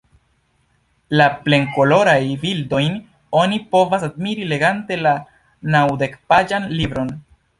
La 1.19 1.25
plenkolorajn 1.43 2.31
bildojn 2.45 2.95
oni 3.43 3.59
povas 3.75 4.07
admiri 4.09 4.49
legante 4.55 4.99
la 5.09 5.15
naŭdekpaĝan 5.75 6.69
libron. 6.81 7.17